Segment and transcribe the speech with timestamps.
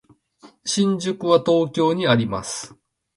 [0.65, 2.75] 新宿は東京にあります。